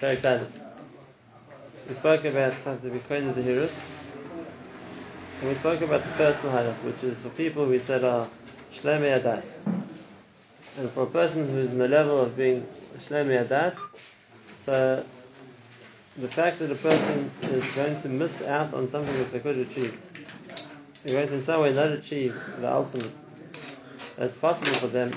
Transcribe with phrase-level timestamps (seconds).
[0.00, 0.46] Perik
[1.86, 3.70] We spoke about something to be Kohen Zahirut.
[5.40, 8.26] And we spoke about the personal halach, which is for people we said are
[8.72, 9.58] Shleme Adas.
[10.78, 12.66] And for a person who's in the level of being
[12.96, 13.76] Shleme Adas,
[14.64, 15.04] so
[16.16, 19.58] the fact that a person is going to miss out on something that they could
[19.58, 20.00] achieve,
[21.04, 23.12] they're going to in some way not achieve the ultimate
[24.16, 25.12] that's possible for them,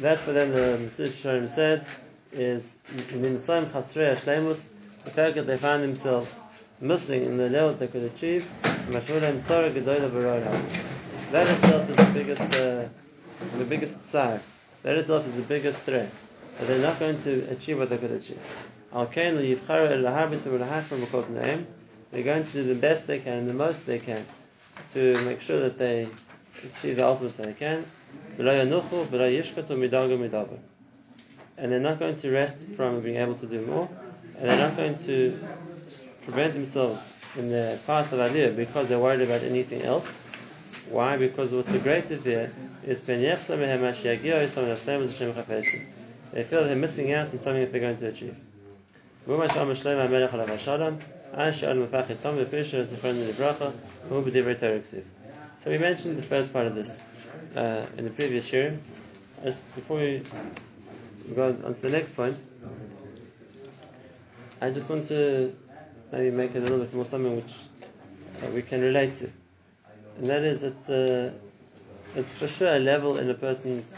[0.00, 1.86] that for them the Mesilas said
[2.32, 2.76] is
[3.12, 3.22] in
[5.04, 6.34] the fact that they find themselves
[6.80, 8.46] missing in the level they could achieve,
[11.32, 12.84] that itself is the biggest, uh,
[13.58, 14.40] the biggest side.
[14.82, 16.10] That itself is the biggest threat.
[16.58, 18.38] That they're not going to achieve what they could achieve.
[22.10, 24.24] They're going to do the best they can, the most they can,
[24.94, 26.08] to make sure that they
[26.64, 27.84] achieve the ultimate they can.
[31.58, 33.88] And they're not going to rest from being able to do more,
[34.38, 35.38] and they're not going to
[36.24, 37.00] prevent themselves
[37.36, 40.06] in the path of Aliyah because they're worried about anything else.
[40.90, 41.16] Why?
[41.16, 42.52] Because what's the greater fear
[42.86, 43.16] is they
[46.44, 48.36] feel they're missing out on something that they're going to achieve.
[49.26, 49.34] So
[55.70, 57.00] we mentioned the first part of this
[57.56, 58.78] uh, in the previous year.
[59.44, 60.22] Just before we
[61.34, 62.36] go on to the next point,
[64.60, 65.54] I just want to
[66.12, 67.54] maybe make a little bit more something which
[68.42, 69.30] uh, we can relate to.
[70.18, 71.32] And that is, it's, uh,
[72.16, 73.94] it's for sure a level in a person's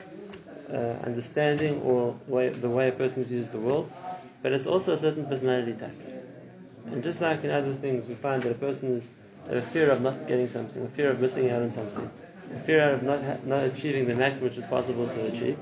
[0.70, 3.90] uh, understanding or way, the way a person views the world,
[4.42, 5.98] but it's also a certain personality type.
[6.86, 9.10] And just like in other things, we find that a person is
[9.48, 12.10] a fear of not getting something, a fear of missing out on something,
[12.54, 15.58] a fear of not, ha- not achieving the maximum which is possible to achieve.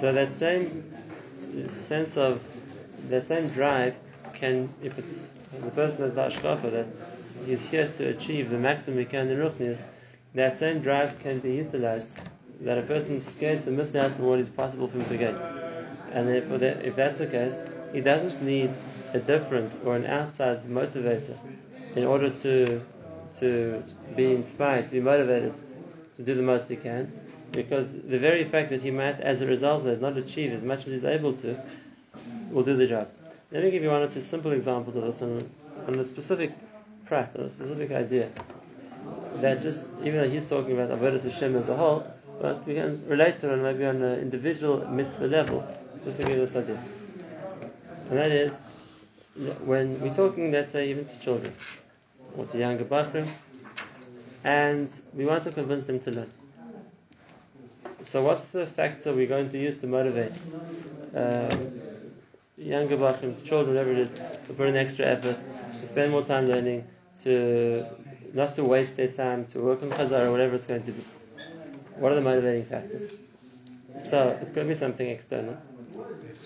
[0.00, 0.82] So that same
[1.52, 2.40] uh, sense of,
[3.10, 3.94] that same drive
[4.32, 6.86] can, if it's the person has the ashkafa that
[7.44, 9.80] he's here to achieve the maximum he can in ruchnius,
[10.34, 12.08] that same drive can be utilized.
[12.62, 15.16] That a person is scared to miss out on what is possible for him to
[15.18, 15.34] get.
[16.12, 17.60] And if that's the case,
[17.92, 18.70] he doesn't need
[19.12, 21.36] a different or an outside motivator
[21.94, 22.80] in order to
[23.40, 23.82] to
[24.16, 25.54] be inspired, to be motivated
[26.16, 27.10] to do the most he can,
[27.52, 30.86] because the very fact that he might, as a result of not achieve as much
[30.86, 31.60] as he's able to,
[32.50, 33.08] will do the job.
[33.50, 35.40] Let me give you one or two simple examples of this on,
[35.86, 36.52] on a specific
[37.06, 38.30] prat, on a specific idea.
[39.36, 42.06] That just, even though he's talking about Avodah Hashem as a whole,
[42.40, 45.66] but we can relate to it maybe on an individual mitzvah level,
[46.04, 46.82] just to give you this idea.
[48.08, 48.60] And that is,
[49.64, 51.52] when we're talking, let's say, even to children,
[52.36, 53.26] or to younger bachrim,
[54.44, 56.30] and we want to convince them to learn.
[58.10, 60.32] So, what's the factor we're going to use to motivate
[61.14, 61.70] um,
[62.58, 65.38] younger bachim, children, whatever it is, to put in extra effort,
[65.70, 66.88] to spend more time learning,
[67.22, 67.86] to
[68.34, 71.04] not to waste their time, to work on chazar or whatever it's going to be.
[71.98, 73.12] What are the motivating factors?
[74.04, 75.56] So it's going to be something external,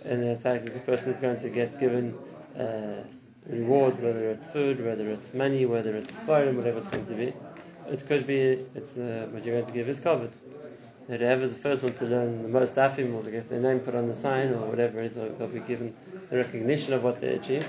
[0.04, 2.14] and the fact that the person is going to get given
[2.58, 3.04] uh,
[3.46, 7.32] rewards, whether it's food, whether it's money, whether it's svarim, whatever it's going to be.
[7.88, 10.30] It could be it's uh, what you're going to give is covered
[11.08, 13.80] that whoever's the first one to learn the most afim or to get their name
[13.80, 15.94] put on the sign or whatever, they'll, be given
[16.30, 17.68] the recognition of what they achieved.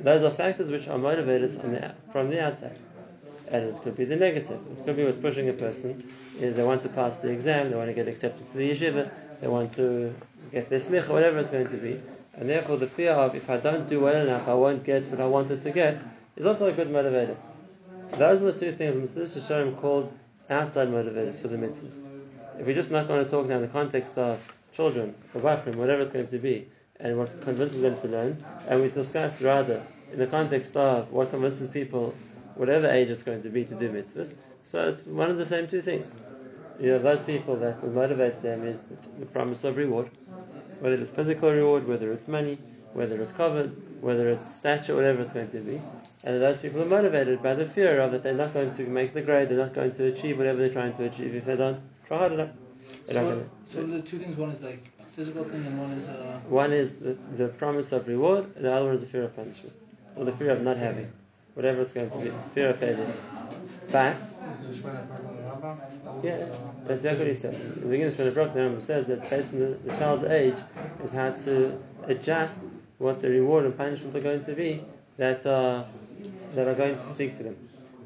[0.00, 2.78] Those are factors which are motivators the, from the outside.
[3.48, 4.58] And it could be the negative.
[4.72, 6.02] It could be what's pushing a person
[6.38, 9.10] is they want to pass the exam, they want to get accepted to the yeshiva,
[9.40, 10.14] they want to
[10.50, 12.00] get their smicha, whatever it's going to be.
[12.34, 15.20] And therefore the fear of if I don't do well enough, I won't get what
[15.20, 16.02] I wanted to get
[16.36, 17.36] is also a good motivator.
[18.12, 19.46] Those are the two things Mr.
[19.46, 20.12] Shalom calls
[20.48, 22.09] outside motivators for the mitzvahs
[22.60, 24.38] if we're just not going to talk now in the context of
[24.74, 26.68] children, or bachrim, whatever it's going to be,
[27.00, 29.82] and what convinces them to learn, and we discuss rather
[30.12, 32.14] in the context of what convinces people,
[32.56, 34.34] whatever age it's going to be, to do mitzvahs.
[34.64, 36.12] So it's one of the same two things.
[36.78, 38.82] You know, those people that what motivates them is
[39.18, 40.10] the promise of reward,
[40.80, 42.58] whether it's physical reward, whether it's money,
[42.92, 45.80] whether it's covered, whether it's stature, whatever it's going to be.
[46.24, 49.14] And those people are motivated by the fear of that they're not going to make
[49.14, 51.80] the grade, they're not going to achieve whatever they're trying to achieve if they don't
[52.10, 52.50] Try hard enough.
[53.08, 56.40] So, so the two things, one is like a physical thing and one is a...
[56.48, 59.36] One is the, the promise of reward and the other one is the fear of
[59.36, 59.76] punishment.
[60.16, 61.08] Or the fear of not having.
[61.54, 62.32] Whatever it's going to be.
[62.52, 63.12] Fear of failure.
[63.92, 64.16] But...
[66.24, 66.48] Yeah,
[66.84, 67.60] that's exactly what he says.
[67.60, 70.24] In the beginning of Shemana Brach, the Rambam says that based on the, the child's
[70.24, 70.58] age
[71.04, 72.64] is how to adjust
[72.98, 74.82] what the reward and punishment are going to be
[75.16, 75.86] that are,
[76.56, 77.56] that are going to speak to them.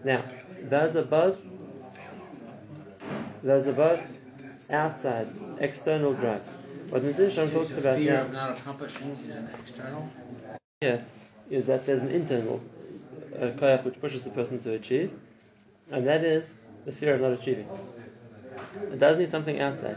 [0.05, 0.25] Now,
[0.65, 1.39] those are both
[3.45, 4.21] those are both
[4.71, 5.29] outside,
[5.61, 6.49] external drives.
[6.89, 7.31] What Mr.
[7.31, 10.09] Shem talks about fear now, of not accomplishing is an external.
[10.81, 11.05] here
[11.51, 12.63] is that there's an internal
[13.37, 15.13] uh, koyach which pushes the person to achieve,
[15.91, 16.55] and that is
[16.87, 17.69] the fear of not achieving.
[18.93, 19.97] It does need something outside.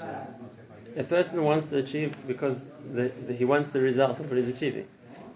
[0.97, 4.47] A person wants to achieve because the, the, he wants the result of what he's
[4.47, 4.87] achieving.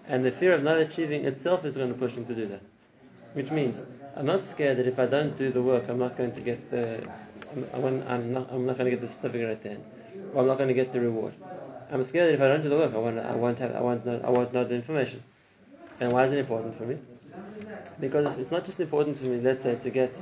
[0.06, 2.60] And the fear of not achieving itself is going to push him to do that.
[3.34, 3.80] Which means,
[4.16, 6.70] I'm not scared that if I don't do the work, I'm not going to get
[6.70, 7.08] the,
[7.52, 9.84] I'm, I'm, not, I'm not going to get the certificate at the end,
[10.32, 11.34] or I'm not going to get the reward.
[11.90, 13.80] I'm scared that if I don't do the work, I won't, I won't have, I
[13.80, 15.22] won't know, I won't the information.
[16.00, 16.98] And why is it important for me?
[18.00, 20.16] Because it's not just important to me, let's say, to get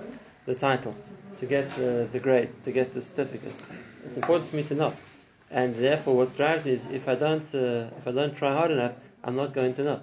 [0.46, 0.94] the title,
[1.36, 3.54] to get the, the grade, to get the certificate.
[4.04, 4.92] It's important for me to know.
[5.50, 8.72] And therefore, what drives me is if I don't, uh, if I don't try hard
[8.72, 8.92] enough,
[9.22, 10.00] I'm not going to know.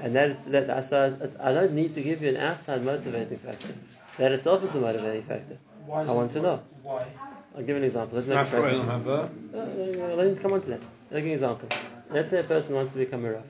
[0.00, 3.74] And that, that so I don't need to give you an outside motivating factor.
[4.18, 5.58] That itself is the motivating factor.
[5.88, 6.62] Why is I it want to know.
[6.82, 7.06] Why?
[7.54, 8.16] I'll give you an example.
[8.16, 8.84] Let's make Not it for practical.
[8.84, 9.30] Olam Haba.
[9.54, 10.80] Uh, uh, let me come on to that.
[11.10, 11.68] I'll give an example.
[12.10, 13.42] Let's say a person wants to become a Rav.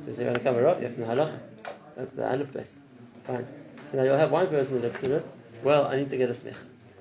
[0.00, 1.38] So if you're going to become a Rav, you have to know halacha.
[1.96, 2.74] That's the Aleph base.
[3.24, 3.46] Fine.
[3.86, 5.26] So now you'll have one person who looks at it,
[5.62, 6.54] well, I need to get a smich.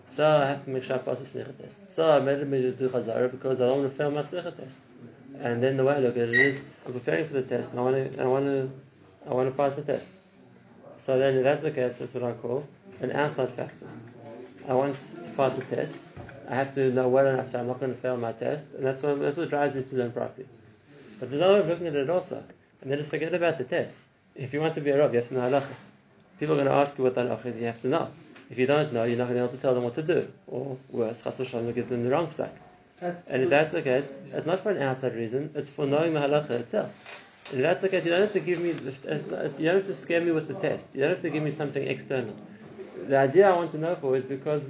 [0.10, 1.94] So I have to make sure I pass a smicha test.
[1.94, 4.78] So I made me do chazara because I don't want to fail my smicha test.
[5.40, 7.82] And then the way I look at it is, I'm preparing for the test and
[7.82, 8.72] I want to, I want to,
[9.30, 10.10] I want to pass the test.
[10.98, 12.66] So then if that's the case, that's what I call
[13.02, 13.88] an outside factor.
[14.68, 15.96] I want to pass the test.
[16.50, 18.86] I have to know well enough so I'm not going to fail my test, and
[18.86, 20.48] that's what that's what drives me to learn properly.
[21.20, 22.44] But there's another way of looking at it also,
[22.82, 23.98] and then just forget about the test.
[24.36, 25.74] If you want to be a rav, you have to know halacha.
[26.40, 27.60] People are going to ask you what halacha is.
[27.60, 28.10] You have to know.
[28.50, 30.04] If you don't know, you're not going to be able to tell them what to
[30.04, 32.52] do, or worse, chas v'shalom, you'll give them the wrong psak.
[33.00, 36.14] That's And if that's the case, it's not for an outside reason; it's for knowing
[36.14, 36.92] the halacha itself.
[37.52, 39.66] And if that's the case, you don't have to give me, the- it's- it's- you
[39.68, 40.94] don't have to scare me with the test.
[40.94, 42.36] You don't have to give me something external.
[43.06, 44.70] The idea I want to know for is because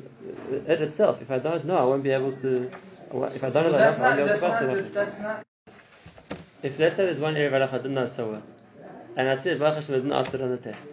[0.52, 1.22] it itself.
[1.22, 2.70] If I don't know, I won't be able to.
[3.10, 4.90] If I don't know the that's halacha, I won't be able to pass not the
[4.90, 5.46] that's, not
[6.64, 8.44] If let's say there's one area of halacha I didn't know so well,
[9.16, 10.88] and I said Baruch Hashem I didn't ask it on the test,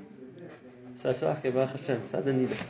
[1.03, 2.63] so I feel like okay, Baruch Hashem, so I didn't need it.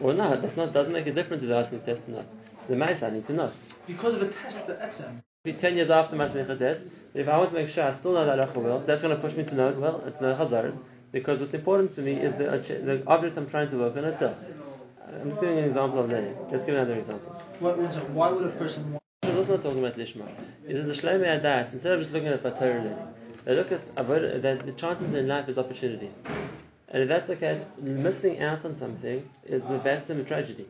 [0.00, 2.26] Well, no, that's not doesn't make a difference if I ask the test or not.
[2.68, 3.52] The mice I need to know.
[3.86, 5.22] because of a test the etzem.
[5.44, 8.26] Be ten years after my test, if I want to make sure I still know
[8.26, 10.22] that halacha well, so that's going to push me to know it well, and to
[10.22, 10.76] know chazaras,
[11.12, 12.44] because what's important to me is the
[12.84, 14.36] the object I'm trying to work on itself.
[15.20, 16.36] I'm just giving an example of learning.
[16.50, 17.32] Let's give another example.
[17.58, 19.02] What, one second, why would a person want?
[19.24, 20.28] I'm also not talking about lishma.
[20.66, 21.72] It is the shleimei adas.
[21.72, 22.96] Instead of just looking at Torah learning,
[23.44, 26.16] they look at that the chances in life is opportunities.
[26.88, 30.66] And if that's the case, missing out on something is a vatsum a tragedy.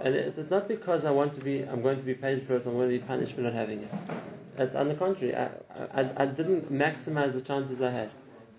[0.00, 2.56] And it's, it's not because I want to be, I'm going to be paid for
[2.56, 3.90] it, I'm going to be punished for not having it.
[4.58, 5.34] It's on the contrary.
[5.34, 5.48] I,
[5.94, 8.10] I, I didn't maximize the chances I had.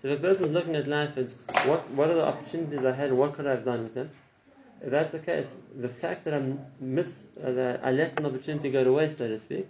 [0.04, 3.10] So if a person's looking at life as what, what are the opportunities I had,
[3.10, 4.10] what could I have done with them?
[4.82, 8.70] If that's the case, the fact that I miss, uh, that I let an opportunity
[8.70, 9.66] go to waste, so to speak,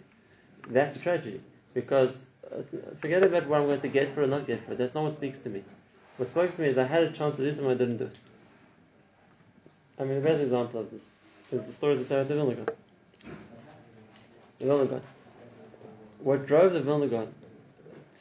[0.67, 1.41] that's tragedy.
[1.73, 2.63] Because uh,
[2.99, 4.79] forget about what I'm going to get for or not get for it.
[4.79, 5.63] That's not what speaks to me.
[6.17, 8.11] What speaks to me is I had a chance to do something, I didn't do.
[10.01, 11.13] I mean, the best example of this
[11.53, 12.69] is the stories of Sarah the Vilna Gaon.
[14.59, 15.03] The Vilna Gaon.
[16.19, 17.33] What drove the Vilna Gaon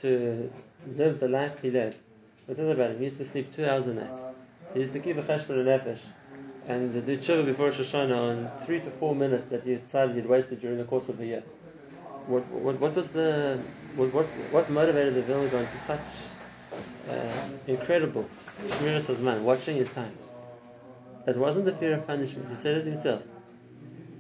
[0.01, 0.51] to
[0.87, 1.95] live the life he led,
[2.45, 2.97] what's it about him?
[2.97, 4.19] He used to sleep two hours a night.
[4.73, 5.99] He used to keep a cheshbon nefesh
[6.67, 10.61] and do tshuva before Rosh on three to four minutes that he decided he'd wasted
[10.61, 11.43] during the course of a year.
[12.27, 13.61] What, what, what was the
[13.95, 15.99] what, what, what motivated the Vilna Gaon to such
[17.09, 18.29] uh, incredible
[18.67, 20.13] shmiras hazman, watching his time?
[21.27, 22.49] It wasn't the fear of punishment.
[22.49, 23.23] He said it himself.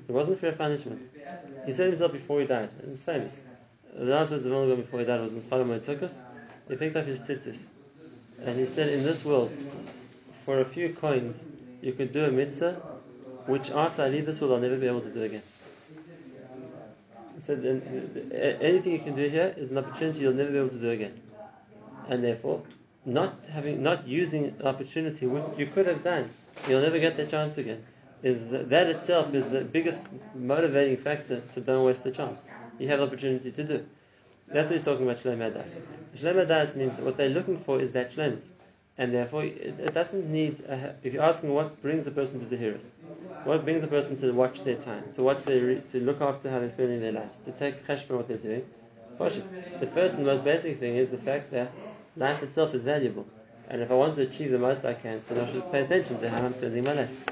[0.07, 1.01] It wasn't the fear of punishment.
[1.65, 2.69] He said it himself before he died.
[2.83, 3.39] It's famous.
[3.95, 6.13] The last words of the Vilna Gaon before he died was in Chagam Tzukkos.
[6.69, 7.65] He picked up his tzitzis
[8.43, 9.51] and he said, "In this world,
[10.45, 11.43] for a few coins,
[11.81, 12.73] you could do a mitzvah,
[13.45, 15.43] which after I leave this world, I'll never be able to do again."
[17.35, 17.65] He said,
[18.61, 21.13] "Anything you can do here is an opportunity you'll never be able to do again."
[22.09, 22.61] and therefore
[23.05, 26.29] not having not using the opportunity which you could have done,
[26.67, 27.83] you'll never get that chance again.
[28.21, 30.01] Is that itself is the biggest
[30.33, 32.39] motivating factor, so don't waste the chance.
[32.79, 33.85] You have the opportunity to do.
[34.48, 35.78] That's what he's talking about Shlem Adas.
[36.16, 38.50] Shlem Adas means what they're looking for is that Shlemus.
[38.96, 42.56] And therefore, it, it doesn't need, a, if you're asking what brings a person to
[42.56, 42.86] Zahiris,
[43.44, 46.50] what brings a person to watch their time, to watch their, re- to look after
[46.50, 48.64] how they're spending their lives, to take cheshbon what they're doing,
[49.18, 49.80] Pashut.
[49.80, 51.70] The first and most basic thing is the fact that
[52.16, 53.26] life itself is valuable.
[53.68, 56.18] And if I want to achieve the most I can, then I should pay attention
[56.20, 57.24] to how I'm spending my life.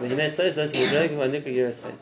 [0.00, 1.94] והנה סייסס מדרג הוא הניקו ירס חייס.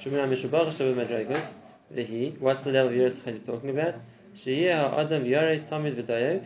[0.00, 1.54] שומע משובח שווה מדרגס,
[1.95, 3.95] Vihi, what's the level of Yiras Chayim talking about?
[4.35, 6.43] Sheyeh Adam Yarei Tamid V'dayeg.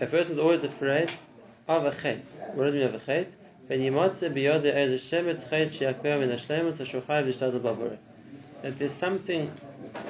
[0.00, 1.10] A person is always afraid
[1.66, 2.24] of a chet.
[2.54, 3.32] What does it mean of a chet?
[3.66, 7.98] When Yimotze B'yod E'ez Shemetz Chet Sheyakveh Min Hashlemet Hashulchayev Yishtad Babore.
[8.62, 9.48] That there's something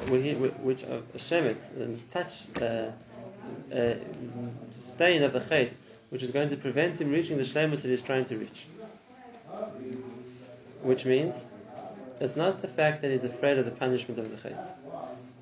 [0.09, 2.93] which of a shemetz, a touch, a,
[3.73, 3.97] a
[4.83, 5.73] stain of a chet,
[6.11, 8.67] which is going to prevent him reaching the shlemus that he's trying to reach.
[10.83, 11.45] Which means
[12.21, 14.67] it's not the fact that he's afraid of the punishment of the chait.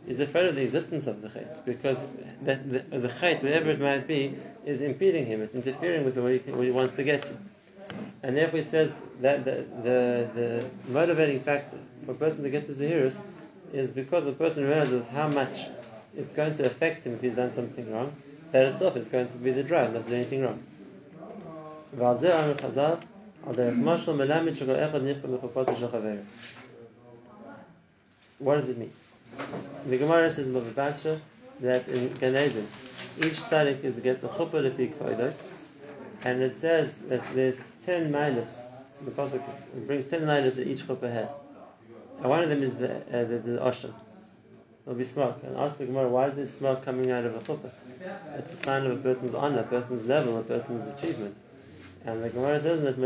[0.06, 1.98] He's afraid of the existence of the chait because
[2.42, 5.42] the, the, the chait, whatever it might be, is impeding him.
[5.42, 7.36] It's interfering with what he, he wants to get to.
[8.22, 12.66] And therefore, he says that the, the, the motivating factor for a person to get
[12.66, 13.20] to Zahirus
[13.72, 15.66] is because the person realizes how much
[16.16, 18.14] it's going to affect him if he's done something wrong,
[18.52, 20.62] that itself is going to be the drive not to do anything wrong.
[28.38, 28.92] What does it mean?
[29.86, 31.18] The Gemara says in the Basra
[31.60, 32.66] that in Gan Eden,
[33.18, 35.34] each tzaddik is gets a chuppah lefi kvoidok,
[36.24, 38.60] and it says that there's ten milas.
[39.02, 39.42] The pasuk
[39.76, 41.32] it brings ten milas that each chuppah has,
[42.20, 43.92] and one of them is the uh, the, the ocean.
[44.84, 47.40] There'll be smoke, and ask the Gemara, why is there smoke coming out of a
[47.40, 47.70] chuppah?
[48.36, 51.36] It's a sign of a person's honor, a person's level, a person's achievement.
[52.04, 52.96] And the Gemara says that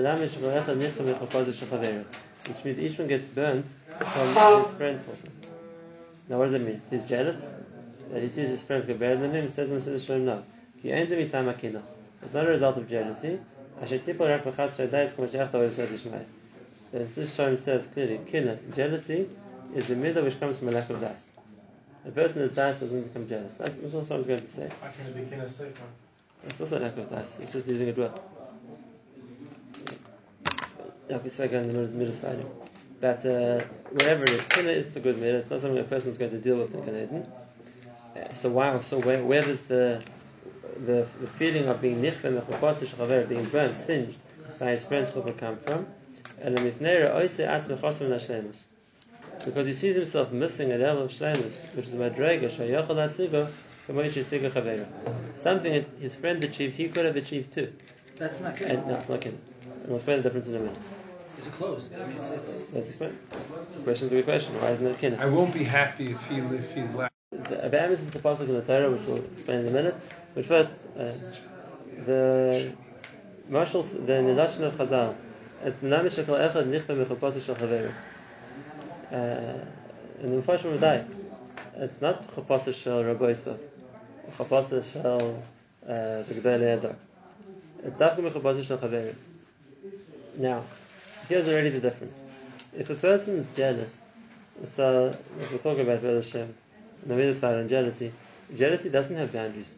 [2.48, 3.66] which means each one gets burnt
[3.98, 4.28] from
[4.64, 5.30] his friend's chuppah.
[6.28, 6.82] Now, what does that mean?
[6.90, 7.48] He's jealous
[8.10, 9.46] that he sees his friends go better than him.
[9.46, 10.42] He says in the Shalom, no.
[10.84, 13.38] It's not a result of jealousy.
[13.80, 13.88] Then
[17.14, 19.28] this Shalom says clearly, kina, jealousy
[19.74, 21.28] is the middle which comes from a lack of dust.
[22.06, 23.54] A person that's dust doesn't become jealous.
[23.54, 24.68] That's what I was going to say.
[24.80, 25.84] How can it be kina safer?
[26.44, 27.40] It's also a lack of dust.
[27.40, 28.20] It's just using it well.
[29.72, 31.01] Like we spoke in the middle slide.
[33.00, 35.40] But uh, whatever it is, kina is the good midah.
[35.40, 37.32] It's not something a person is going to deal with in Gan Eden.
[38.16, 38.80] Uh, so why?
[38.82, 40.02] So where, where does the,
[40.86, 44.18] the the feeling of being mechupasish being burnt, singed
[44.58, 45.86] by his friends chuppah come from?
[46.40, 48.64] And the mitnera oise atz mechasim lashlemus.
[49.44, 53.50] Because he sees himself missing a level of shlemus, which is madrega shayachal asigo
[53.82, 57.72] Something that his friend achieved, he could have achieved too.
[58.16, 58.70] That's not good.
[58.70, 59.24] And, no, it's not.
[59.24, 59.40] And
[59.86, 60.78] we'll explain the difference in a minute.
[61.38, 61.92] It's closed.
[61.94, 63.18] I mean, it's, it's Let's explain.
[63.76, 64.54] The question's a good question.
[64.60, 65.16] Why isn't it kinna?
[65.18, 67.12] I won't be happy if he if he's left.
[67.30, 69.96] The Abamis is the pasuk in the Torah, which we'll explain in a minute.
[70.34, 71.12] But first, uh,
[72.06, 72.72] the
[73.48, 75.14] marshals, the Nidashin of Chazal,
[75.64, 77.92] it's Menamish Shekal Echad Nichbe Mechopasa Shel Chaveru.
[79.10, 79.64] Uh,
[80.22, 81.06] in the Mufashim Radai,
[81.76, 83.58] it's not Chopasa Shel Ragoisa,
[84.36, 85.42] Chopasa Shel
[85.86, 86.96] uh, the Gdei Le'adar.
[87.82, 89.14] It's Dafka Mechopasa Shel Chaveru.
[90.38, 90.62] Now,
[91.28, 92.16] here's already the difference.
[92.76, 94.02] If a person is jealous,
[94.64, 96.54] so we're talking about Vel Hashem,
[97.06, 98.12] the middle side on jealousy,
[98.56, 99.74] jealousy doesn't have boundaries.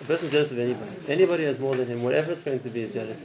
[0.00, 0.90] A person jealous of anybody.
[1.08, 3.20] Anybody has more than him, whatever it's going to be, is jealous.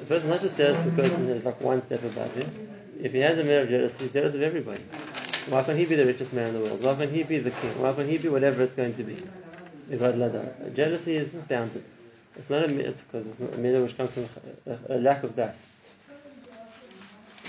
[0.00, 2.68] A person not just jealous of the person who is like one step above him.
[3.02, 4.82] If he has a merit of jealousy, he's jealous of everybody.
[5.48, 6.82] Why can't he be the richest man in the world?
[6.82, 7.80] Why can't he be the king?
[7.80, 9.16] Why can't he be whatever it's going to be?
[10.74, 11.84] Jealousy is bounded.
[12.38, 14.28] It's not a it's because it's a midah which comes from
[14.66, 15.64] a, a lack of das.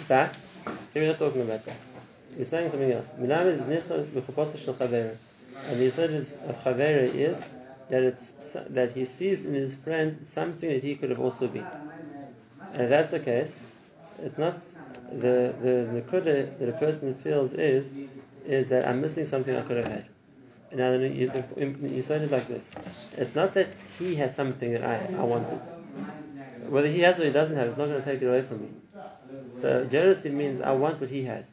[0.07, 0.29] Here
[0.95, 1.75] we're not talking about that.
[2.37, 3.13] We're saying something else.
[3.17, 5.17] Milam is nicha shel chavera,
[5.65, 7.43] and the said is of chavera is
[7.89, 11.67] that it's that he sees in his friend something that he could have also been.
[12.73, 13.59] And if that's the case,
[14.19, 14.59] it's not
[15.11, 16.21] the the the
[16.59, 17.93] that a person feels is
[18.45, 20.05] is that I'm missing something I could have had.
[20.71, 22.71] Now, the Yisrael is like this.
[23.15, 25.59] It's not that he has something that I, I wanted.
[26.69, 28.61] Whether he has or he doesn't have, it's not going to take it away from
[28.61, 28.69] me.
[29.53, 31.51] So jealousy means I want what he has.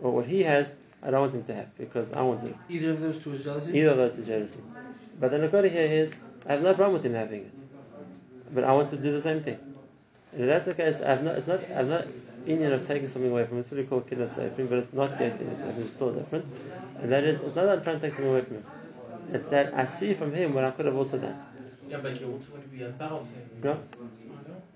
[0.00, 2.56] Or what he has, I don't want him to have because I want it.
[2.68, 3.78] Either of those two is jealousy?
[3.78, 4.60] Either of those is jealousy.
[5.18, 6.14] But the Nakota here is,
[6.46, 7.52] I have no problem with him having it.
[8.54, 9.58] But I want to do the same thing.
[10.32, 12.06] And if that's the case, I've not, it's not, I've not
[12.46, 13.60] Indian of taking something away from him.
[13.60, 16.46] It's really called kiddush but it's not yet kiddush It's still different.
[17.00, 18.64] And that is, it's not that I'm trying to take something away from him.
[19.32, 21.38] It's that I see from him what I could have also done.
[21.88, 23.48] Yeah, but you also want to be above him.
[23.62, 23.78] No.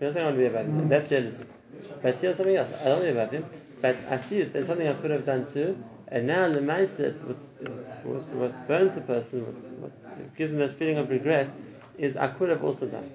[0.01, 0.89] You're not saying I want to be above him.
[0.89, 1.45] That's jealousy.
[2.03, 2.69] But here's something else.
[2.81, 3.47] I don't want to be above him,
[3.81, 5.83] but I see that there's something I could have done too.
[6.09, 7.37] And now the mindset, what,
[8.05, 9.45] what, what burns the person,
[9.81, 11.51] what, what gives them that feeling of regret,
[11.99, 13.11] is I could have also done.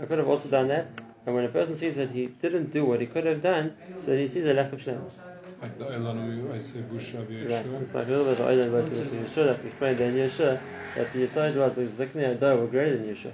[0.00, 0.88] I could have also done that,
[1.24, 4.16] and when a person sees that he didn't do what he could have done, so
[4.16, 5.14] he sees a lack of shlemus.
[5.60, 8.70] Like the Eilan I say Busha Right, it's like a little bit of the Eilan
[8.70, 10.60] Yehoshua that we explained in Yehoshua
[10.94, 13.32] that the Yisod was the Ziknei Adar were greater than Yehoshua.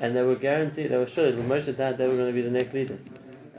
[0.00, 2.32] And they were guaranteed, they were sure that when Moshe died, they were going to
[2.32, 3.08] be the next leaders.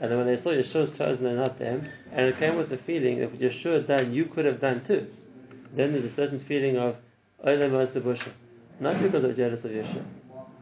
[0.00, 2.76] And then when they saw Yehoshua's chosen and not them, and it came with the
[2.78, 5.06] feeling that Yehoshua done, you could have done too.
[5.74, 6.96] Then there's a certain feeling of
[7.44, 8.30] Eilan Busha.
[8.80, 10.04] Not because of jealous of Yehoshua,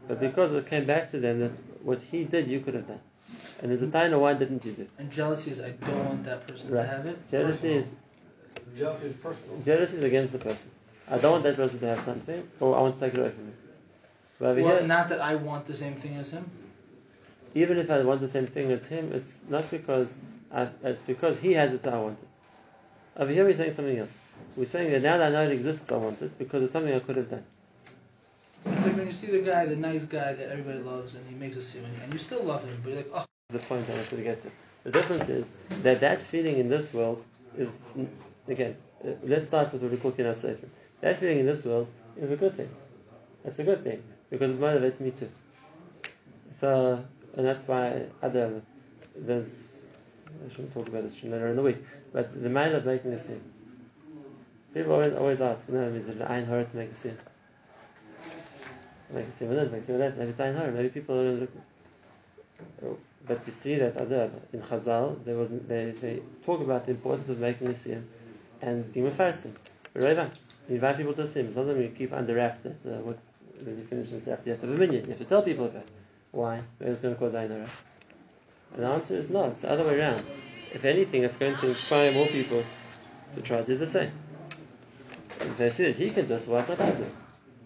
[0.07, 1.51] but because it came back to them that
[1.87, 2.99] what he did, you could have done.
[3.61, 3.91] And there's a hmm.
[3.91, 4.81] time why didn't you do?
[4.81, 4.89] It?
[4.99, 6.81] And jealousy is I don't want that person Right.
[6.81, 7.17] to have it.
[7.31, 7.87] Jealousy is
[8.75, 9.59] Jealousy is personal.
[9.61, 10.69] jealousy is against the person.
[11.09, 13.29] I don't want that person to have something, or I want to take it away
[13.29, 13.57] from him.
[14.39, 16.45] But Well, here, not that I want the same thing as him.
[17.55, 20.13] even if I want the same thing as him, it's not because
[20.51, 23.21] I, it's because he has it, so I want it.
[23.21, 24.15] Over here, we're saying something else.
[24.57, 26.93] We're saying that now that I know it exists, I want it because it's something
[26.93, 27.45] I could have done.
[28.73, 31.35] It's like when you see the guy, the nice guy that everybody loves, and he
[31.35, 33.93] makes a scene, and you still love him, but you're like, oh, The point I
[33.93, 34.51] wanted to get to.
[34.83, 35.51] The difference is
[35.83, 37.23] that that feeling in this world
[37.57, 37.81] is
[38.47, 38.75] again.
[39.05, 40.67] uh, Let's start with what we call sefer.
[41.01, 42.69] That feeling in this world is a good thing.
[43.43, 45.29] That's a good thing because it motivates me too.
[46.51, 47.03] So,
[47.35, 48.61] and that's why other
[49.15, 49.83] there's
[50.45, 51.77] I shouldn't talk about this later in the week,
[52.13, 53.41] but the mind of making a scene.
[54.73, 57.17] People always, always ask, no, is it an ein hara to make a scene?
[59.09, 60.13] With this, make a.
[60.17, 60.71] Maybe it's ein hara.
[60.71, 61.47] Maybe people.
[63.27, 67.29] But you see that other in Chazal, there was they, they talk about the importance
[67.29, 68.03] of making a siyum
[68.61, 69.51] and being mefarsim.
[69.93, 70.17] Right?
[70.69, 71.53] You invite people to siyum.
[71.53, 73.19] Sometimes you keep under wraps that uh, what
[73.63, 75.03] when you finish this after you have to have a minyan.
[75.03, 75.85] You have to tell people about.
[76.31, 76.61] Why?
[76.79, 77.67] Maybe it's going to cause einara.
[78.73, 79.45] And the answer is no.
[79.45, 80.23] It's the other way around.
[80.73, 82.63] If anything, it's going to inspire more people
[83.35, 84.11] to try to do the same.
[85.39, 87.13] If they see that he can do it, so why can't I do it?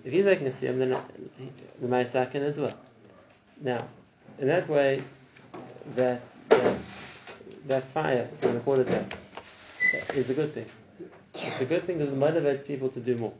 [0.04, 0.98] If he's making a siyum, then
[1.80, 2.74] the Ma'aseh can as well.
[3.62, 3.86] Now,
[4.40, 5.02] in that way,
[5.96, 6.78] that that,
[7.68, 9.16] that fire, if you want that,
[10.16, 10.66] is a good thing.
[11.34, 13.34] It's a good thing because it motivates people to do more.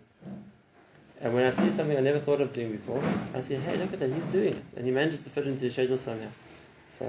[1.20, 3.04] And when I see something I never thought of doing before,
[3.36, 4.64] I say, hey, look at that, he's doing it.
[4.76, 6.30] And he manages to fit into his schedule somehow.
[6.98, 7.06] So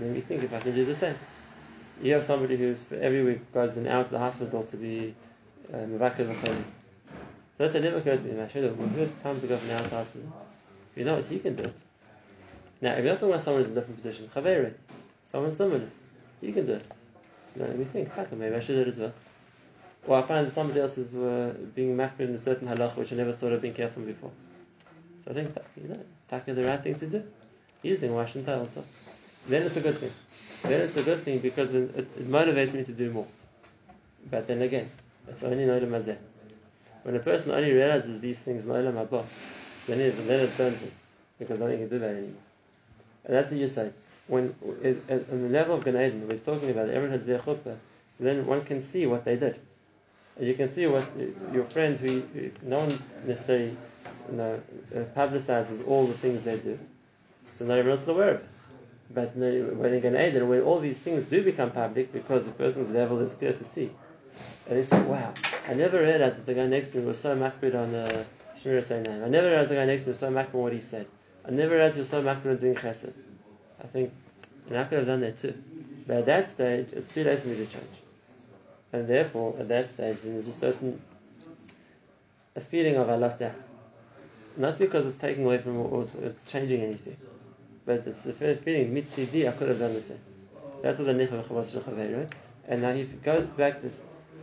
[0.00, 1.14] let me think if I can do the same.
[2.02, 5.14] You have somebody who's every week goes an hour to the hospital to be
[5.72, 5.76] uh,
[7.62, 8.40] So that's never occurred to me.
[8.40, 8.76] I should have.
[8.76, 10.32] Well, time to go an hour to the hospital.
[10.96, 11.26] You know what?
[11.26, 11.82] He can do it.
[12.80, 14.74] Now, if you're not talking about someone who's in a different position, Chaveri,
[15.24, 15.88] someone similar,
[16.40, 16.84] you can do it.
[17.46, 19.12] So now we think, fuck, maybe I should do it as well.
[20.08, 23.12] Or I find that somebody else is uh, being makbid in a certain halach which
[23.12, 24.32] I never thought of being careful before.
[25.24, 26.00] So I think, you know,
[26.32, 27.22] it's the right thing to do.
[27.80, 28.82] He's doing, I also?
[29.46, 30.10] Then it's a good thing.
[30.64, 33.28] Then it's a good thing because it, it, it motivates me to do more.
[34.28, 34.90] But then again,
[35.28, 36.16] it's only Nolam Hazeh.
[37.02, 40.92] When a person only realizes these things so then, it, then it burns him
[41.38, 42.42] because nothing can do about it anymore.
[43.24, 43.90] And that's what you say.
[44.28, 47.76] When on the level of Gan Eden, we're talking about everyone has their chuppah,
[48.16, 49.58] so then one can see what they did.
[50.36, 51.04] And you can see what
[51.52, 52.22] your friend, who,
[52.62, 53.76] no one necessarily
[54.30, 54.60] you know,
[54.94, 56.78] uh, publicizes all the things they do,
[57.50, 58.46] so not everyone is aware of it.
[59.14, 62.88] But when in Gan Eden, when all these things do become public because the person's
[62.90, 63.90] level is clear to see,
[64.68, 65.34] and they said, "Wow,
[65.68, 68.24] I never realized that the guy next to me was so makbid on uh,
[68.62, 69.24] Shmiras Einayim.
[69.24, 71.06] I never realized the guy next to me was so makbid on what he said.
[71.46, 73.12] I never realized he was so makbid on doing chesed."
[73.82, 74.12] I think,
[74.68, 75.54] and I could have done that too.
[76.06, 77.96] But at that stage, it's too late for me to change.
[78.92, 81.00] And therefore, at that stage, there's a certain
[82.54, 83.54] a feeling of I lost that.
[84.56, 87.16] Not because it's taking away from or it's- changing anything,
[87.86, 90.20] but it's the fe- feeling mitzidi I could have done the same.
[90.82, 92.32] That's what the necham chavas right?
[92.68, 94.02] And now he goes back this.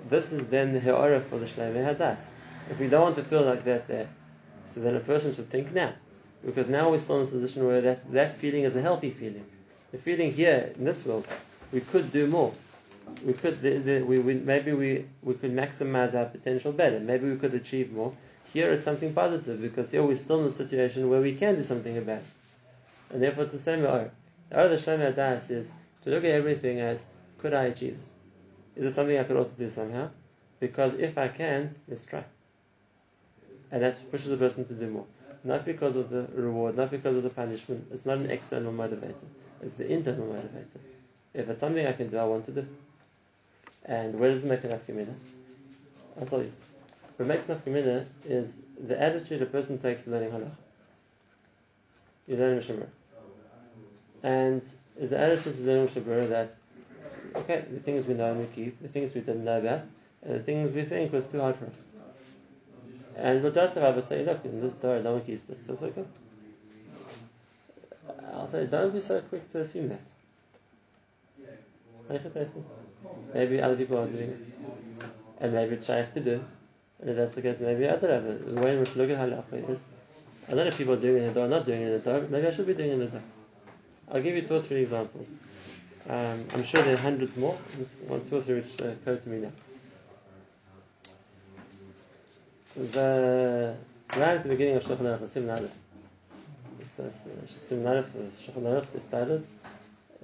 [0.10, 2.22] This is then the he'ara for the shleimei hadas.
[2.70, 4.08] If we don't want to feel like that there,
[4.68, 5.94] so then a person should think now,
[6.46, 9.46] because now we're still in a position where that, that feeling is a healthy feeling.
[9.92, 11.28] The feeling here in this world,
[11.72, 12.54] we could do more.
[13.26, 17.00] We could, the, the, we, we, maybe we, we could maximize our potential better.
[17.00, 18.14] Maybe we could achieve more.
[18.54, 21.64] Here it's something positive because here we're still in a situation where we can do
[21.64, 22.24] something about it.
[23.12, 24.12] And therefore it's the same or.
[24.52, 25.70] The Shlomo Das is
[26.04, 27.06] to look at everything as,
[27.38, 28.10] could I achieve this?
[28.80, 30.10] Is it something I could also do somehow?
[30.62, 32.24] Because if I can, let's try.
[33.72, 35.06] And that pushes the person to do more.
[35.44, 37.88] Not because of the reward, not because of the punishment.
[37.94, 39.28] It's not an external motivator.
[39.62, 40.80] It's the internal motivator.
[41.34, 42.66] If it's something I can do, I want to do.
[43.84, 45.14] And where does it make an afkamina?
[46.18, 46.54] I'll tell you.
[47.18, 50.52] What makes an afkamina is the attitude a person takes to learning halacha.
[52.30, 52.88] You learn Mishnah
[54.24, 54.62] And
[54.98, 56.56] is the attitude to learning Mishnah that,
[57.36, 59.82] okay, the things we know and we keep, the things we didn't know about,
[60.24, 61.82] and the things we think was too hard for us.
[63.16, 66.06] And we'll justify by saying, look, in this door, no one keeps this, it's okay.
[68.34, 70.02] I'll say, don't be so quick to assume that.
[72.10, 72.48] A.
[73.34, 74.40] Maybe other people are doing it.
[75.40, 76.44] And maybe it's shaykh to do.
[77.00, 78.56] And if that's the case, maybe other have it.
[78.56, 79.82] The way in which look at halacha is,
[80.48, 81.94] I don't know if people are doing it in the door or not doing it
[81.94, 82.28] in the.
[82.30, 83.22] Maybe I should be doing it in the.
[84.12, 85.28] I'll give you two or three examples.
[86.10, 87.54] Um, I'm sure there are hundreds more.
[88.08, 89.52] One, two or three which uh, occur to me now.
[92.76, 93.76] The
[94.16, 95.50] right at the beginning of Shulchan Aruch, uh, Siman
[97.88, 99.44] Aleph, uh, Shulchan Aruch, Sif Dalet,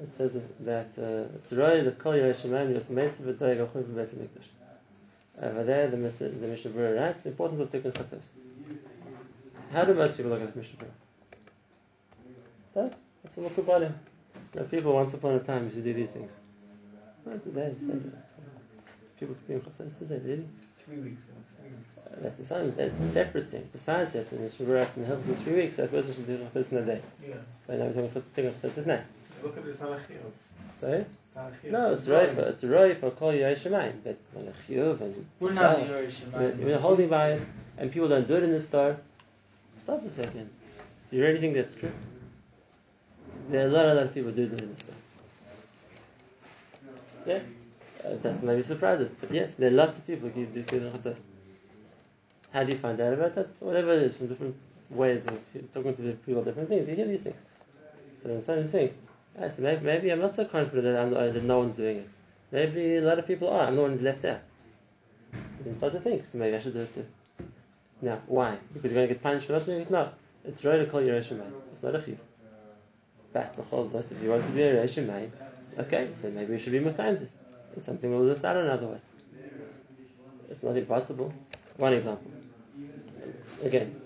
[0.02, 4.16] it says that uh, it's Roy the Kol Yerei Shemayim Yos Meitzav V'Doeg Achum V'Beis
[4.16, 4.50] HaMikdash.
[5.44, 8.26] Over there, the Mishnah, the Mishnah Berurah writes the importance of Tikkun Chatzos.
[9.72, 10.92] How do most people look at the Mishnah Berurah?
[12.74, 13.94] That, that's what Mekubalim.
[14.56, 16.32] Now, people once upon a time used to do these things.
[17.26, 18.10] Not today, Sunday.
[19.20, 20.48] People Tikkun Chatzos today, really?
[20.86, 21.24] Three weeks.
[21.60, 21.98] Three weeks.
[21.98, 23.68] Uh, that's a sign, that's a separate thing.
[23.74, 26.28] Besides that, the Mishnah Berurah writes in the helps in three weeks, that person should
[26.28, 27.02] do Chatzos in a day.
[27.28, 27.36] Yeah.
[27.68, 29.02] But now we're talking Tikkun Chatzos at night.
[29.44, 30.32] Look at this Halachiyah.
[30.80, 31.06] Sorry?
[31.70, 34.54] No, it's right for it's right for Kol Yerei Shemayim, but on
[35.02, 35.84] and We're not Yeah.
[35.86, 37.42] the Yerush we're, we're holding by it,
[37.78, 38.96] and people don't do it in the store.
[39.80, 40.50] Stop a second.
[41.10, 41.92] Do you really think that's true?
[43.50, 44.96] There are a lot, of other people do the store.
[47.28, 47.40] Yeah,
[48.04, 51.18] uh, that's maybe surprises, but yes, there are lots of people who do Tikkun Chatzos.
[52.52, 53.48] How do you find out about that?
[53.60, 54.56] Whatever it is, from different
[54.90, 55.40] ways of
[55.74, 56.88] talking to people, different things.
[56.88, 57.36] You hear these things.
[58.22, 58.94] So the same thing.
[59.40, 62.10] Ah, so maybe, maybe I'm not so confident that, I'm, that no one's doing it.
[62.52, 63.68] Maybe a lot of people are.
[63.68, 64.42] I'm the one who's left out.
[65.78, 67.06] Start to think, so maybe I should do it too.
[68.02, 68.58] Now, why?
[68.74, 69.92] Because you're going to get punished for not doing it?
[69.92, 70.10] No.
[70.46, 71.16] It's right to call your.
[71.16, 72.18] It's not a chiyuv.
[73.36, 75.30] If you want to be a Shemayim,
[75.80, 77.44] okay, so maybe you should be Mekayim this.
[77.76, 79.02] It's something we'll decide on otherwise.
[80.50, 81.34] It's not impossible.
[81.78, 82.32] One example.
[83.64, 84.00] Again,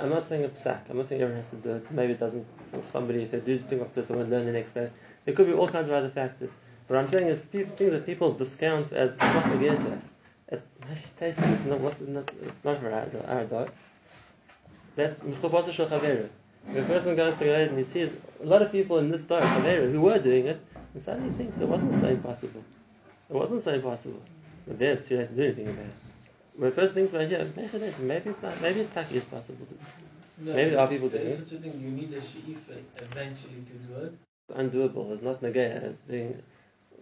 [0.00, 0.90] I'm not saying a psak.
[0.90, 1.90] I'm not saying everyone has to do it.
[1.90, 2.46] Maybe it doesn't.
[2.92, 4.90] Somebody, if they do think of this, they won't learn the next day.
[5.24, 6.50] There could be all kinds of other factors.
[6.88, 10.10] What I'm saying is things that people discount as not again to us.
[10.50, 10.60] As
[11.18, 12.92] tasting, it's not what's not, it's not for
[13.26, 13.70] our, dog.
[14.96, 15.88] That's mechubasa shel.
[16.68, 19.44] A person goes to Gaid and he sees a lot of people in this dark
[19.44, 20.60] chaveru, who were doing it,
[20.94, 22.64] and suddenly he thinks it wasn't so impossible.
[23.30, 24.22] It wasn't so impossible.
[24.66, 25.94] But then it's too late to do anything about it.
[26.56, 28.92] When a person thinks about it, yeah, maybe it is, maybe it's not, maybe it's
[28.94, 29.80] taki is possible to do.
[30.38, 31.36] No, Maybe there are people doing it.
[31.36, 31.80] such a thing.
[31.80, 34.12] You need a she'ifa eventually to do it.
[34.48, 36.42] It's undoable, it's not negaya, it's being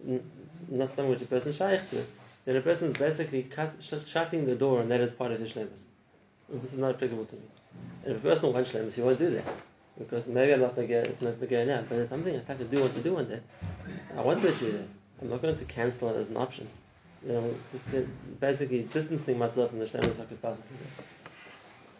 [0.07, 0.23] n-
[0.69, 2.03] not something which a person shaykh to,
[2.45, 5.39] then a person is basically cut, sh- shutting the door, and that is part of
[5.39, 5.81] his shlemus.
[6.49, 7.41] This is not applicable to me.
[8.03, 9.45] And if a person wants shlemus, he won't do that.
[9.97, 12.63] Because maybe I'm not negaya, it's not negaya now, but it's something I fact I
[12.63, 13.39] do want to do one day.
[14.17, 14.87] I want to achieve that.
[15.21, 16.67] I'm not going to cancel it as an option.
[17.25, 18.01] You know, just uh,
[18.39, 21.03] basically distancing myself from the shlemus I could possibly do.